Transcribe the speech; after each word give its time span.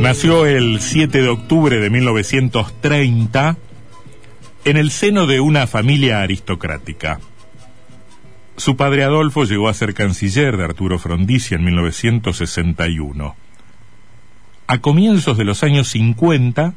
Nació 0.00 0.46
el 0.46 0.80
7 0.80 1.20
de 1.20 1.28
octubre 1.28 1.78
de 1.78 1.90
1930 1.90 3.58
en 4.64 4.76
el 4.78 4.90
seno 4.90 5.26
de 5.26 5.40
una 5.40 5.66
familia 5.66 6.22
aristocrática. 6.22 7.20
Su 8.56 8.76
padre 8.76 9.04
Adolfo 9.04 9.44
llegó 9.44 9.68
a 9.68 9.74
ser 9.74 9.92
canciller 9.92 10.56
de 10.56 10.64
Arturo 10.64 10.98
Frondizi 10.98 11.54
en 11.54 11.64
1961. 11.64 13.36
A 14.68 14.78
comienzos 14.78 15.36
de 15.36 15.44
los 15.44 15.62
años 15.64 15.88
50, 15.88 16.72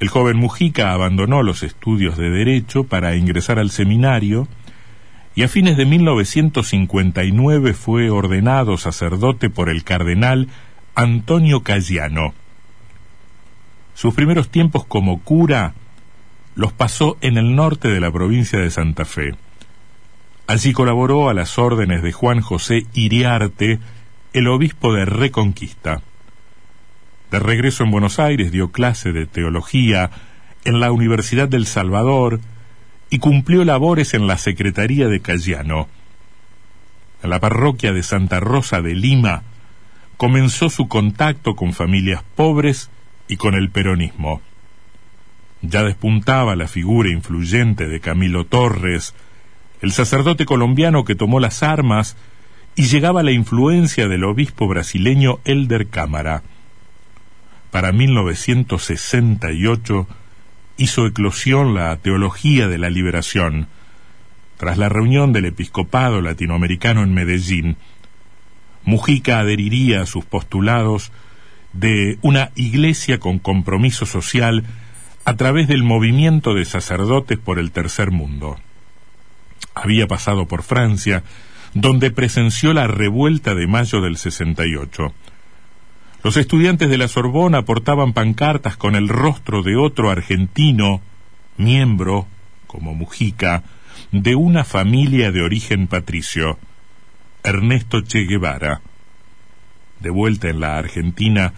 el 0.00 0.08
joven 0.08 0.38
Mujica 0.38 0.92
abandonó 0.92 1.44
los 1.44 1.62
estudios 1.62 2.18
de 2.18 2.28
Derecho 2.28 2.82
para 2.82 3.14
ingresar 3.14 3.60
al 3.60 3.70
seminario 3.70 4.48
y 5.36 5.44
a 5.44 5.48
fines 5.48 5.76
de 5.76 5.86
1959 5.86 7.72
fue 7.74 8.10
ordenado 8.10 8.78
sacerdote 8.78 9.48
por 9.48 9.68
el 9.68 9.84
cardenal 9.84 10.48
Antonio 10.96 11.62
Cayano. 11.62 12.34
Sus 13.98 14.14
primeros 14.14 14.48
tiempos 14.48 14.84
como 14.84 15.18
cura 15.24 15.74
los 16.54 16.72
pasó 16.72 17.18
en 17.20 17.36
el 17.36 17.56
norte 17.56 17.88
de 17.88 17.98
la 17.98 18.12
provincia 18.12 18.56
de 18.60 18.70
Santa 18.70 19.04
Fe. 19.04 19.34
Allí 20.46 20.72
colaboró 20.72 21.28
a 21.28 21.34
las 21.34 21.58
órdenes 21.58 22.04
de 22.04 22.12
Juan 22.12 22.40
José 22.40 22.86
Iriarte, 22.92 23.80
el 24.32 24.46
obispo 24.46 24.94
de 24.94 25.04
Reconquista. 25.04 26.02
De 27.32 27.40
regreso 27.40 27.82
en 27.82 27.90
Buenos 27.90 28.20
Aires 28.20 28.52
dio 28.52 28.70
clase 28.70 29.10
de 29.10 29.26
teología 29.26 30.12
en 30.64 30.78
la 30.78 30.92
Universidad 30.92 31.48
del 31.48 31.66
Salvador 31.66 32.38
y 33.10 33.18
cumplió 33.18 33.64
labores 33.64 34.14
en 34.14 34.28
la 34.28 34.38
Secretaría 34.38 35.08
de 35.08 35.18
Cayano. 35.18 35.88
En 37.24 37.30
la 37.30 37.40
parroquia 37.40 37.92
de 37.92 38.04
Santa 38.04 38.38
Rosa 38.38 38.80
de 38.80 38.94
Lima 38.94 39.42
comenzó 40.16 40.70
su 40.70 40.86
contacto 40.86 41.56
con 41.56 41.72
familias 41.72 42.22
pobres 42.36 42.92
y 43.28 43.36
con 43.36 43.54
el 43.54 43.70
peronismo. 43.70 44.40
Ya 45.62 45.82
despuntaba 45.82 46.56
la 46.56 46.68
figura 46.68 47.10
influyente 47.10 47.86
de 47.86 48.00
Camilo 48.00 48.46
Torres, 48.46 49.14
el 49.80 49.92
sacerdote 49.92 50.44
colombiano 50.44 51.04
que 51.04 51.14
tomó 51.14 51.38
las 51.40 51.62
armas, 51.62 52.16
y 52.74 52.84
llegaba 52.84 53.22
la 53.22 53.32
influencia 53.32 54.08
del 54.08 54.24
obispo 54.24 54.68
brasileño 54.68 55.40
Elder 55.44 55.88
Cámara. 55.88 56.42
Para 57.70 57.92
1968 57.92 60.06
hizo 60.76 61.06
eclosión 61.06 61.74
la 61.74 61.96
teología 61.96 62.68
de 62.68 62.78
la 62.78 62.88
liberación, 62.88 63.66
tras 64.58 64.78
la 64.78 64.88
reunión 64.88 65.32
del 65.32 65.46
episcopado 65.46 66.20
latinoamericano 66.20 67.02
en 67.02 67.14
Medellín. 67.14 67.76
Mujica 68.84 69.40
adheriría 69.40 70.02
a 70.02 70.06
sus 70.06 70.24
postulados 70.24 71.10
de 71.72 72.18
una 72.22 72.50
iglesia 72.54 73.18
con 73.18 73.38
compromiso 73.38 74.06
social 74.06 74.64
a 75.24 75.36
través 75.36 75.68
del 75.68 75.82
movimiento 75.82 76.54
de 76.54 76.64
sacerdotes 76.64 77.38
por 77.38 77.58
el 77.58 77.70
tercer 77.70 78.10
mundo. 78.10 78.58
Había 79.74 80.06
pasado 80.06 80.46
por 80.46 80.62
Francia, 80.62 81.22
donde 81.74 82.10
presenció 82.10 82.72
la 82.72 82.86
revuelta 82.86 83.54
de 83.54 83.66
mayo 83.66 84.00
del 84.00 84.16
68. 84.16 85.12
Los 86.24 86.36
estudiantes 86.36 86.88
de 86.88 86.98
la 86.98 87.08
Sorbona 87.08 87.62
portaban 87.62 88.12
pancartas 88.12 88.76
con 88.76 88.96
el 88.96 89.08
rostro 89.08 89.62
de 89.62 89.76
otro 89.76 90.10
argentino, 90.10 91.00
miembro, 91.56 92.26
como 92.66 92.94
Mujica, 92.94 93.62
de 94.10 94.34
una 94.34 94.64
familia 94.64 95.30
de 95.30 95.42
origen 95.42 95.86
patricio, 95.86 96.58
Ernesto 97.44 98.00
Che 98.00 98.24
Guevara. 98.24 98.80
De 100.00 100.10
vuelta 100.10 100.48
en 100.48 100.60
la 100.60 100.78
Argentina, 100.78 101.52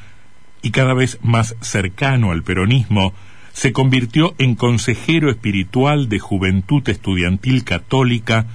y 0.62 0.70
cada 0.70 0.94
vez 0.94 1.18
más 1.22 1.56
cercano 1.60 2.32
al 2.32 2.42
peronismo, 2.42 3.14
se 3.52 3.72
convirtió 3.72 4.34
en 4.38 4.54
consejero 4.54 5.30
espiritual 5.30 6.08
de 6.08 6.18
Juventud 6.18 6.88
Estudiantil 6.88 7.64
Católica 7.64 8.46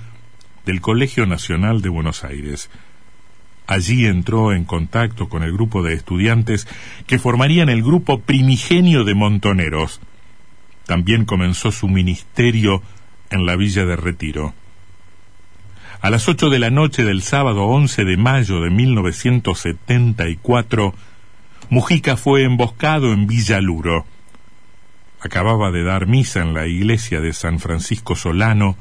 del 0.66 0.82
Colegio 0.82 1.26
Nacional 1.26 1.82
de 1.82 1.90
Buenos 1.90 2.24
Aires. 2.24 2.70
Allí 3.68 4.06
entró 4.06 4.54
en 4.54 4.64
contacto 4.64 5.28
con 5.28 5.44
el 5.44 5.52
grupo 5.52 5.84
de 5.84 5.94
estudiantes 5.94 6.68
que 7.08 7.20
formarían 7.20 7.70
el 7.70 7.84
grupo 7.84 8.22
primigenio 8.22 9.04
de 9.04 9.16
Montoneros. 9.16 10.02
También 10.86 11.26
comenzó 11.26 11.72
su 11.72 11.88
ministerio 11.88 12.84
en 13.32 13.46
la 13.46 13.56
Villa 13.56 13.86
de 13.86 13.96
Retiro. 13.96 14.54
A 16.06 16.12
las 16.12 16.30
ocho 16.30 16.52
de 16.52 16.60
la 16.60 16.70
noche 16.70 17.04
del 17.04 17.24
sábado 17.24 17.64
11 17.64 18.06
de 18.06 18.16
mayo 18.16 18.62
de 18.62 18.70
1974, 18.70 20.94
Mujica 21.72 22.16
fue 22.16 22.44
emboscado 22.44 23.12
en 23.12 23.26
Villaluro. 23.26 24.06
Acababa 25.20 25.72
de 25.72 25.84
dar 25.84 26.06
misa 26.06 26.44
en 26.44 26.54
la 26.54 26.68
iglesia 26.68 27.22
de 27.22 27.34
San 27.34 27.58
Francisco 27.58 28.16
Solano 28.16 28.78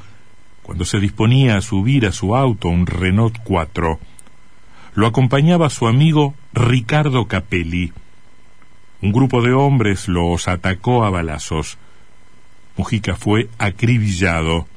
cuando 0.63 0.85
se 0.85 1.01
disponía 1.01 1.57
a 1.57 1.63
subir 1.63 2.05
a 2.05 2.13
su 2.13 2.37
auto 2.37 2.69
un 2.69 2.87
Renault 2.87 3.39
4. 3.43 3.99
Lo 4.95 5.07
acompañaba 5.07 5.71
su 5.71 5.87
amigo 5.87 6.35
Ricardo 6.53 7.27
Capelli. 7.27 7.95
Un 9.01 9.13
grupo 9.13 9.41
de 9.41 9.55
hombres 9.55 10.09
los 10.09 10.47
atacó 10.47 11.07
a 11.07 11.11
balazos. 11.11 11.79
Mujica 12.77 13.17
fue 13.17 13.49
acribillado. 13.57 14.69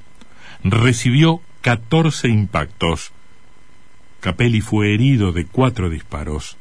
Recibió 0.63 1.41
catorce 1.61 2.27
impactos. 2.27 3.11
Capelli 4.19 4.61
fue 4.61 4.93
herido 4.93 5.31
de 5.31 5.45
cuatro 5.45 5.89
disparos. 5.89 6.57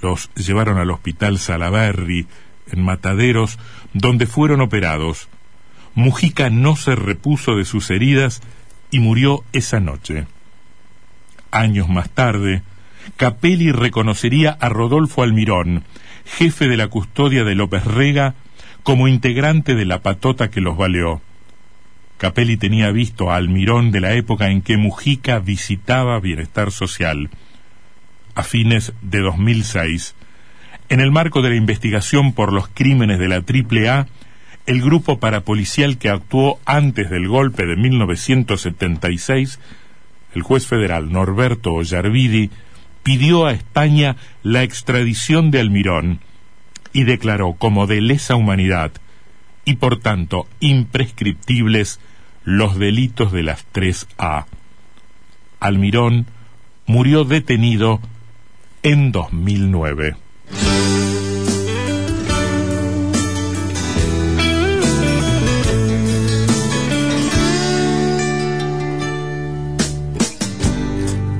Los 0.00 0.30
llevaron 0.34 0.78
al 0.78 0.90
hospital 0.90 1.38
Salaberry, 1.38 2.26
en 2.70 2.82
Mataderos, 2.82 3.58
donde 3.92 4.26
fueron 4.26 4.60
operados. 4.60 5.28
Mujica 5.94 6.50
no 6.50 6.76
se 6.76 6.94
repuso 6.96 7.56
de 7.56 7.64
sus 7.64 7.90
heridas 7.90 8.42
y 8.90 8.98
murió 8.98 9.44
esa 9.52 9.80
noche. 9.80 10.26
Años 11.50 11.88
más 11.88 12.10
tarde, 12.10 12.62
Capelli 13.16 13.72
reconocería 13.72 14.50
a 14.50 14.68
Rodolfo 14.68 15.22
Almirón, 15.22 15.84
jefe 16.24 16.68
de 16.68 16.76
la 16.76 16.88
custodia 16.88 17.44
de 17.44 17.54
López 17.54 17.84
Rega, 17.84 18.34
como 18.82 19.08
integrante 19.08 19.74
de 19.74 19.84
la 19.84 20.00
patota 20.00 20.50
que 20.50 20.60
los 20.60 20.76
valeó. 20.76 21.20
Capelli 22.22 22.56
tenía 22.56 22.92
visto 22.92 23.32
a 23.32 23.34
Almirón 23.34 23.90
de 23.90 24.00
la 24.00 24.14
época 24.14 24.48
en 24.50 24.62
que 24.62 24.76
Mujica 24.76 25.40
visitaba 25.40 26.20
Bienestar 26.20 26.70
Social 26.70 27.30
a 28.36 28.44
fines 28.44 28.92
de 29.02 29.18
2006. 29.18 30.14
En 30.88 31.00
el 31.00 31.10
marco 31.10 31.42
de 31.42 31.50
la 31.50 31.56
investigación 31.56 32.32
por 32.32 32.52
los 32.52 32.68
crímenes 32.68 33.18
de 33.18 33.26
la 33.26 33.42
AAA, 33.42 34.06
el 34.66 34.82
grupo 34.82 35.18
parapolicial 35.18 35.98
que 35.98 36.10
actuó 36.10 36.60
antes 36.64 37.10
del 37.10 37.26
golpe 37.26 37.66
de 37.66 37.74
1976, 37.74 39.58
el 40.36 40.42
juez 40.42 40.68
federal 40.68 41.10
Norberto 41.10 41.72
Ollarvidi, 41.72 42.50
pidió 43.02 43.46
a 43.46 43.52
España 43.52 44.14
la 44.44 44.62
extradición 44.62 45.50
de 45.50 45.58
Almirón 45.58 46.20
y 46.92 47.02
declaró 47.02 47.54
como 47.54 47.88
de 47.88 48.00
lesa 48.00 48.36
humanidad 48.36 48.92
y 49.64 49.74
por 49.74 49.98
tanto 49.98 50.46
imprescriptibles 50.60 51.98
los 52.44 52.78
delitos 52.78 53.32
de 53.32 53.42
las 53.42 53.66
3A. 53.72 54.46
Almirón 55.60 56.26
murió 56.86 57.24
detenido 57.24 58.00
en 58.82 59.12
2009. 59.12 60.16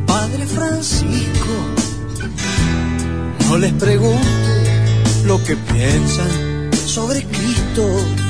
Padre 0.06 0.46
Francisco, 0.46 1.52
no 5.26 5.42
que 5.44 5.56
piensan 5.56 6.70
sobre 6.86 7.24
Cristo. 7.24 8.21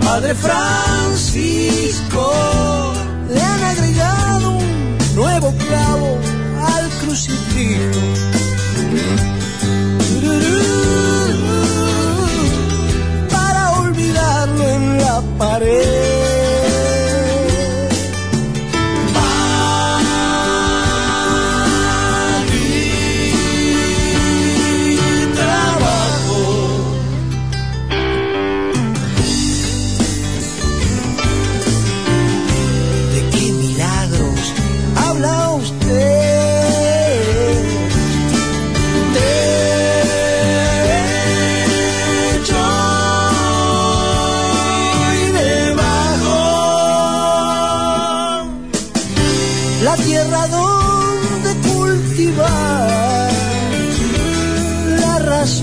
Padre 0.00 0.34
Francisco, 0.34 1.72
le 3.32 3.40
han 3.40 3.62
agregado 3.62 4.56
un 4.56 4.98
nuevo 5.14 5.54
clavo 5.56 6.18
al 6.60 6.88
crucifijo. 7.00 8.45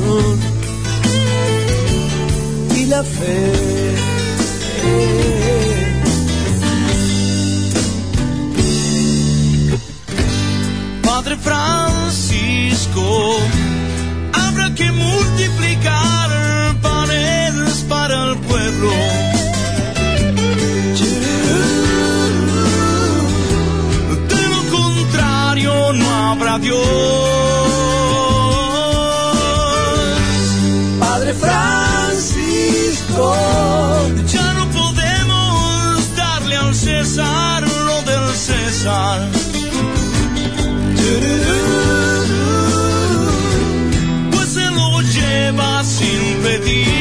La 0.03 0.15
razón 0.15 0.39
y 2.75 2.85
la 2.85 3.03
fe. 3.03 3.51
Padre 11.03 11.37
Francisco, 11.37 13.03
habrá 14.33 14.73
que 14.75 14.91
multiplicar 14.91 16.29
panes 16.81 17.85
para 17.87 18.31
el 18.31 18.37
pueblo. 18.39 18.91
De 24.29 24.41
lo 24.49 24.61
contrario 24.77 25.93
no 25.93 26.09
habrá 26.31 26.59
Dios. 26.59 27.12
Ya 33.15 34.53
no 34.53 34.65
podemos 34.71 36.15
darle 36.15 36.55
al 36.55 36.73
César 36.73 37.61
lo 37.61 38.01
del 38.01 38.35
César. 38.35 39.29
Pues 44.31 44.49
se 44.49 44.71
lo 44.71 45.01
lleva 45.01 45.83
sin 45.83 46.41
pedir. 46.41 46.92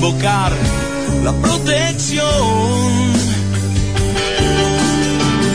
Invocar 0.00 0.50
la 1.22 1.32
protección 1.32 3.12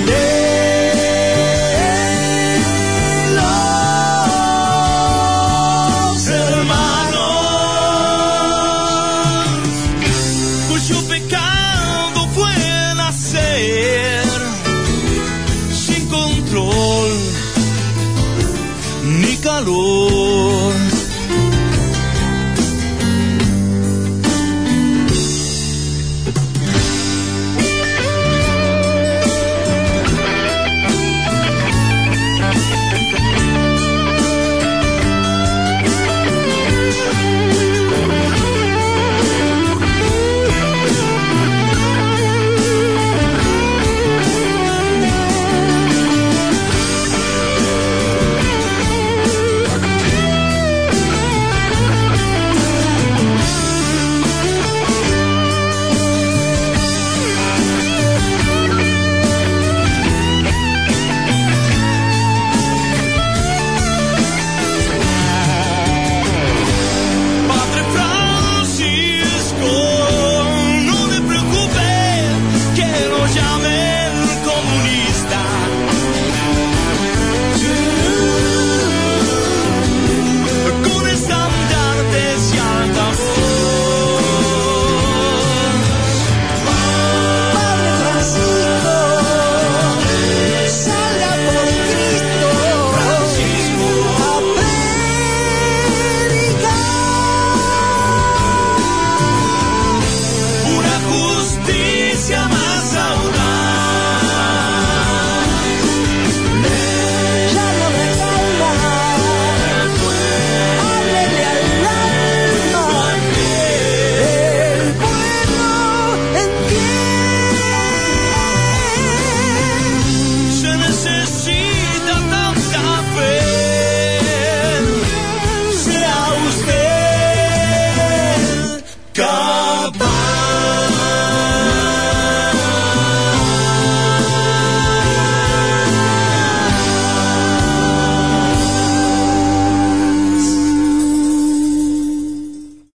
de 0.05 0.45